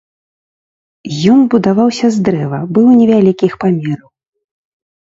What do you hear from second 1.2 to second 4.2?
Ён будаваўся з дрэва, быў невялікіх памераў.